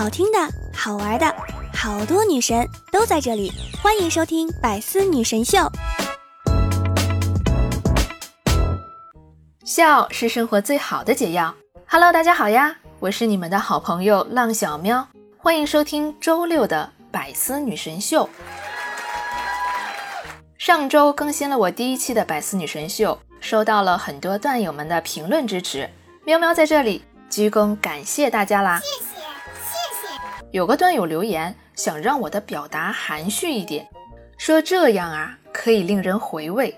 [0.00, 0.38] 好听的、
[0.72, 1.26] 好玩的，
[1.74, 3.52] 好多女神都在这里，
[3.82, 5.58] 欢迎收听《百思女神秀》。
[9.62, 11.54] 笑是生活最好的解药。
[11.86, 18.24] Hello，大家好呀，我是你们的好朋友浪小喵，欢迎收听周六的《百思女神秀》。
[20.56, 25.90] 上周更新了我第一期的《百思女神秀》，收到了很多段友们的评论支持，
[26.24, 28.80] 喵喵在这里鞠躬感谢大家啦！
[30.52, 33.88] 有个段友留言，想让我的表达含蓄一点，
[34.36, 36.76] 说这样啊可以令人回味。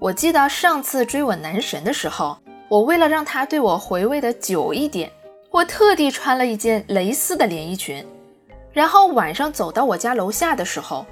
[0.00, 2.36] 我记得上次追我男神的时候，
[2.68, 5.08] 我为了让他对我回味的久一点，
[5.50, 8.04] 我特地穿了一件蕾丝的连衣裙。
[8.72, 11.06] 然后晚上走到我家楼下的时候，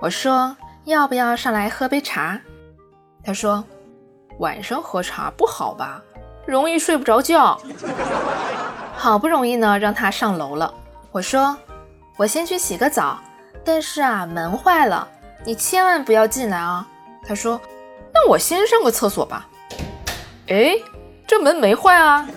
[0.00, 2.40] 我说要不要上来喝杯茶？
[3.24, 3.64] 他说
[4.38, 6.00] 晚上喝茶不好吧，
[6.46, 7.60] 容易睡不着觉。
[8.94, 10.72] 好不容易呢，让他上楼了。
[11.14, 11.56] 我说，
[12.16, 13.20] 我先去洗个澡，
[13.64, 15.06] 但是啊，门坏了，
[15.44, 16.84] 你千万不要进来啊。
[17.24, 17.60] 他说，
[18.12, 19.48] 那我先上个厕所吧。
[20.48, 20.74] 哎，
[21.24, 22.28] 这门没坏啊。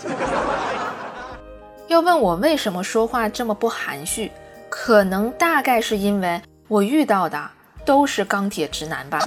[1.88, 4.32] 要问我为什么说话这么不含蓄，
[4.70, 7.50] 可能大概是因为我遇到的
[7.84, 9.18] 都是钢铁直男吧。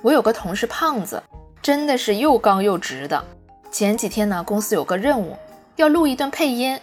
[0.00, 1.22] 我有个同事胖子，
[1.60, 3.22] 真的是又刚又直的。
[3.70, 5.36] 前几天呢，公司有个任务，
[5.76, 6.80] 要录一段配音。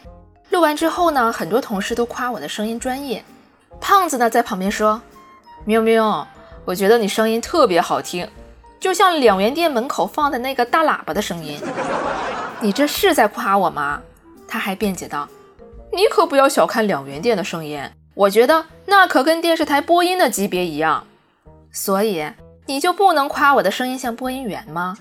[0.52, 3.24] 录完之后呢，很多同事都夸我的声音专业。
[3.80, 5.02] 胖子呢在旁边说
[5.66, 6.28] ：“喵喵，
[6.66, 8.30] 我觉得你声音特别好听，
[8.80, 11.60] 就像两元店门口放的那个大喇叭的声音。
[12.60, 14.02] 你这是在夸我吗？”
[14.48, 15.28] 他还辩解道
[15.94, 17.82] ：“你可不要小看两元店的声音，
[18.14, 21.08] 我觉得那可跟电视台播音的级别一样。
[21.72, 22.30] 所以
[22.66, 24.98] 你就不能夸我的声音像播音员吗？”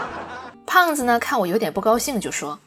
[0.66, 2.58] 胖子呢看我有点不高兴，就说。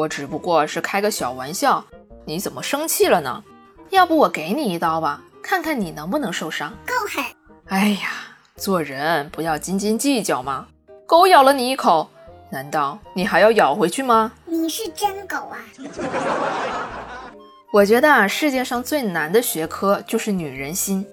[0.00, 1.84] 我只不过是开个小玩笑，
[2.24, 3.44] 你怎么生气了呢？
[3.90, 6.70] 要不我给你一刀吧，看看你能不能受伤。
[6.86, 7.22] 够狠！
[7.66, 8.08] 哎呀，
[8.56, 10.68] 做人不要斤斤计较嘛。
[11.06, 12.08] 狗咬了你一口，
[12.48, 14.32] 难道你还要咬回去吗？
[14.46, 15.58] 你是真狗啊！
[17.70, 21.06] 我觉得啊，世界上最难的学科就是女人心。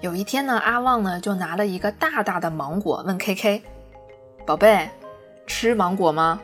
[0.00, 3.62] 有一天呢，阿旺呢就拿了一个大大的芒果问 K K：“
[4.44, 4.90] 宝贝，
[5.46, 6.38] 吃芒果吗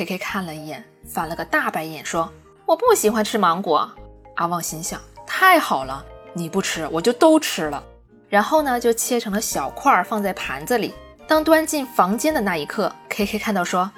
[0.00, 0.82] ？”K K 看了一眼。
[1.06, 2.32] 翻了个大白眼，说
[2.64, 3.90] ：“我不喜欢吃芒果。”
[4.36, 6.02] 阿旺心想：“太好了，
[6.32, 7.82] 你不吃，我就都吃了。”
[8.30, 10.94] 然后呢，就切成了小块，放在盘子里。
[11.26, 13.90] 当端进房间的那一刻，K K 看到说：“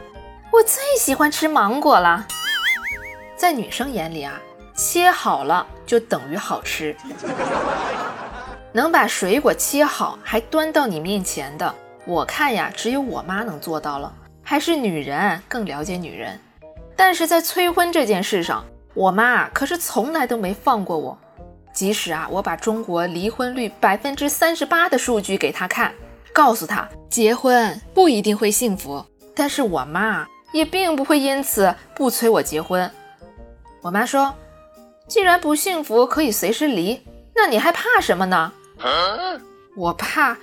[0.50, 2.26] 我最喜欢吃芒果了。”
[3.36, 4.40] 在女生眼里啊，
[4.74, 6.96] 切好了就等于好吃。
[8.72, 11.72] 能把水果切好还端到你面前的，
[12.06, 14.12] 我看呀，只有我妈能做到了。
[14.42, 16.38] 还是女人更了解女人。
[16.96, 18.64] 但是在催婚这件事上，
[18.94, 21.18] 我妈可是从来都没放过我。
[21.72, 25.94] 即使啊，我把中国离婚率百分之三十八的数据给她看，
[26.32, 29.04] 告诉她结婚不一定会幸福，
[29.34, 32.90] 但是我妈也并不会因此不催我结婚。
[33.80, 34.34] 我妈说
[35.08, 37.02] ：“既然不幸福可以随时离，
[37.34, 38.52] 那你还怕什么呢？”
[39.74, 40.36] 我怕，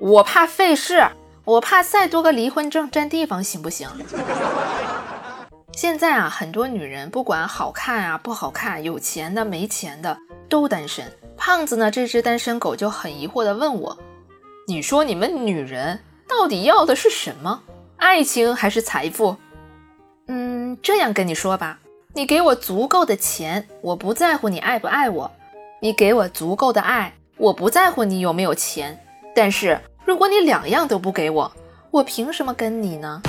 [0.00, 1.06] 我怕费事，
[1.48, 3.88] 我怕再多个离婚证占地方，行不行？
[5.72, 10.18] 现在啊，很多女人不管好看啊不好看，有钱的没钱的
[10.50, 11.10] 都单身。
[11.38, 13.98] 胖子呢，这只单身狗就很疑惑地问我
[14.68, 17.62] ：“你说你们女人到底要的是什么？
[17.96, 19.36] 爱情还是财富？”
[20.28, 21.78] 嗯，这样跟你说吧，
[22.12, 25.30] 你给我足够的钱，我不在乎你爱不爱我；
[25.80, 29.02] 你给我足够的爱，我不在乎你有没有钱。
[29.34, 31.52] 但是如果你两样都不给我，
[31.90, 33.20] 我凭什么跟你呢？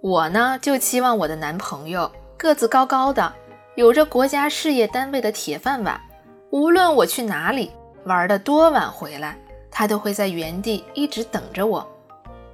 [0.00, 3.32] 我呢，就期望我的男朋友个子高高的，
[3.74, 6.00] 有着国家事业单位的铁饭碗。
[6.50, 7.70] 无论我去哪里
[8.04, 9.36] 玩的多晚回来，
[9.70, 11.86] 他都会在原地一直等着我。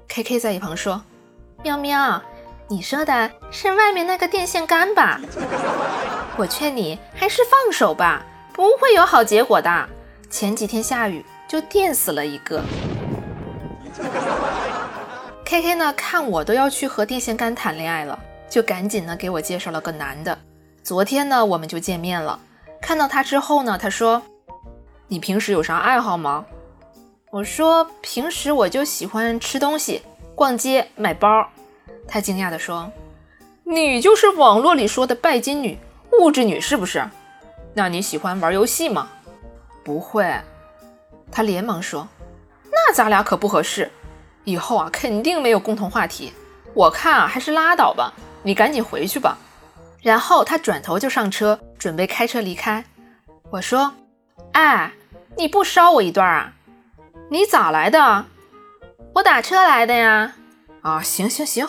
[0.08, 1.00] K K 在一旁说
[1.62, 2.20] ：“喵喵，
[2.66, 5.20] 你说的是外面那个电线杆吧？
[6.37, 9.88] 我劝你还是放手吧，不会有好结果的。
[10.34, 12.60] 前几天下雨就电死了一个。”
[15.46, 15.92] K K 呢？
[15.92, 18.19] 看我都要去和电线杆谈恋爱了，
[18.50, 20.36] 就赶紧呢给我介绍了个男的。
[20.82, 22.36] 昨天呢我们就见面了。
[22.82, 24.20] 看到他之后呢，他说
[25.06, 26.44] ：“你平时有啥爱好吗？”
[27.31, 30.02] 我说：“平时我就喜欢吃东西、
[30.34, 31.48] 逛街、买包。”
[32.08, 32.90] 他惊讶地说
[33.62, 35.78] ：“你就是网络里说的拜金女、
[36.19, 37.08] 物质女是不是？
[37.72, 39.08] 那你喜欢玩游戏吗？”
[39.84, 40.26] 不会。
[41.31, 42.08] 他连忙说
[42.70, 43.90] ：“那咱俩可不合适。”
[44.44, 46.32] 以后啊，肯定没有共同话题。
[46.75, 48.12] 我看啊，还是拉倒吧。
[48.42, 49.38] 你赶紧回去吧。
[50.02, 52.84] 然后他转头就上车，准备开车离开。
[53.50, 53.94] 我说
[54.52, 54.92] ：“哎，
[55.36, 56.52] 你不捎我一段啊？
[57.31, 58.26] 你咋来的？
[59.14, 60.34] 我打车来的呀。
[60.82, 61.66] 啊，行行行，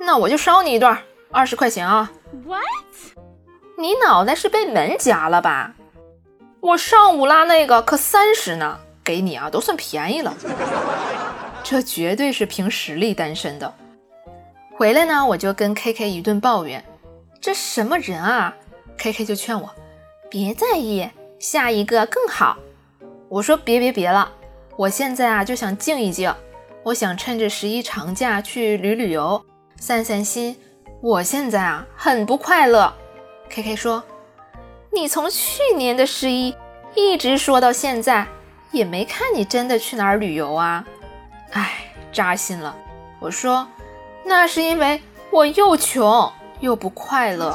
[0.00, 0.98] 那我就捎你一段，
[1.30, 2.10] 二十块钱啊。
[2.46, 2.64] What？
[3.76, 5.74] 你脑袋是被门夹了吧？
[6.66, 10.34] 我上午拉那个可三十呢，给你啊都算便宜了。
[11.62, 13.72] 这绝对是凭实力单身的。
[14.74, 16.84] 回来呢，我就跟 K K 一顿抱怨。”
[17.40, 18.52] 这什么人啊
[18.98, 19.70] ？K K 就劝我
[20.28, 21.08] 别在意，
[21.38, 22.56] 下一个更好。
[23.28, 24.32] 我说别别别了，
[24.76, 26.34] 我现在啊就想静一静，
[26.82, 29.40] 我想趁着十一长假去旅旅游，
[29.78, 30.56] 散散心。
[31.00, 32.92] 我现在啊很不快乐。
[33.50, 34.02] K K 说，
[34.96, 36.56] 你从去年的十一
[36.94, 38.26] 一直说到现在，
[38.70, 40.82] 也没看你真的去哪儿旅游啊。
[41.50, 42.74] 唉，扎心了。
[43.20, 43.68] 我说，
[44.24, 46.32] 那是因为我又穷。
[46.60, 47.54] 又不快乐，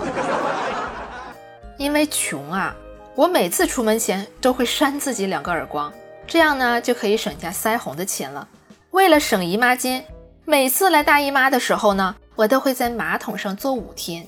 [1.80, 2.76] 因为穷啊！
[3.16, 5.92] 我每次出门前都会扇自己两个耳光，
[6.28, 8.48] 这样呢就可以省下腮红的钱了。
[8.92, 10.04] 为了省姨妈巾，
[10.46, 14.28] 每次来大姨妈的时候呢，我都会在马桶上坐五天。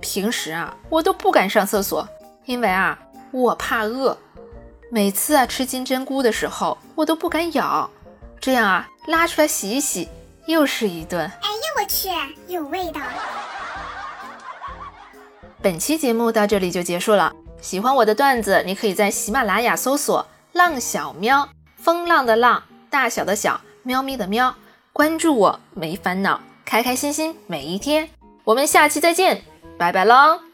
[0.00, 2.08] 平时啊，我都不敢上厕所，
[2.44, 2.98] 因为啊，
[3.30, 4.16] 我怕饿。
[4.90, 7.88] 每次啊吃金针菇的时候，我都不敢咬，
[8.40, 10.08] 这样啊拉出来洗一洗，
[10.46, 11.22] 又是一顿。
[11.22, 12.08] 哎呀，我去，
[12.52, 13.00] 有味道。
[15.62, 17.32] 本期节目到这里就结束了。
[17.60, 21.48] 喜欢我的段子，你可以在喜马拉雅搜索“浪小喵”，
[21.78, 24.54] 风浪的浪，大小的小，喵咪的喵，
[24.92, 28.10] 关注我没烦恼，开开心心每一天。
[28.44, 29.44] 我们下期再见，
[29.78, 30.51] 拜拜喽。